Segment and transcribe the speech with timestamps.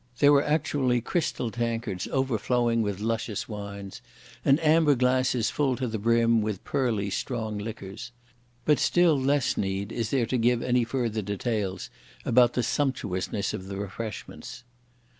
[0.17, 4.01] There were actually crystal tankards overflowing with luscious wines,
[4.43, 8.11] and amber glasses full to the brim with pearly strong liquors.
[8.65, 11.91] But still less need is there to give any further details
[12.25, 14.63] about the sumptuousness of the refreshments.